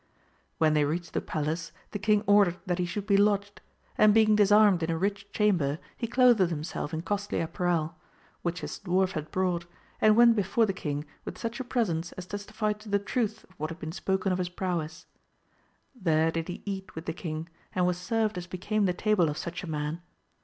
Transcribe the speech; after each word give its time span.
When 0.57 0.73
they 0.73 0.83
reached 0.83 1.13
the 1.13 1.21
palace 1.21 1.71
the 1.91 1.99
king 1.99 2.23
ordered 2.25 2.57
that 2.65 2.79
he 2.79 2.87
should 2.87 3.05
be 3.05 3.17
lodged, 3.17 3.61
and 3.99 4.15
being 4.15 4.35
disarmed 4.35 4.81
in 4.81 4.89
a 4.89 4.97
rich 4.97 5.31
chamber 5.31 5.77
he 5.95 6.07
clothed 6.07 6.39
himself 6.49 6.91
in 6.91 7.03
costly 7.03 7.39
apparel, 7.39 7.93
which 8.41 8.61
his 8.61 8.79
dwarf 8.79 9.11
had 9.11 9.29
brought, 9.29 9.67
and 10.01 10.15
went 10.15 10.35
before 10.35 10.65
the 10.65 10.73
king 10.73 11.05
with 11.23 11.37
such 11.37 11.59
a 11.59 11.63
presence 11.63 12.13
as 12.13 12.25
testified 12.25 12.79
to 12.79 12.89
the 12.89 12.97
truth 12.97 13.43
of 13.43 13.51
what 13.59 13.69
had 13.69 13.77
been 13.77 13.91
spoken 13.91 14.31
of 14.31 14.39
his 14.39 14.49
prowess; 14.49 15.05
there 15.93 16.31
did 16.31 16.47
he 16.47 16.63
eat 16.65 16.95
with 16.95 17.05
the 17.05 17.13
king, 17.13 17.47
and 17.75 17.85
was 17.85 17.99
served 17.99 18.39
as 18.39 18.47
became 18.47 18.85
the 18.87 18.93
table 18.93 19.29
of 19.29 19.37
such 19.37 19.61
a 19.63 19.67
man. 19.69 20.01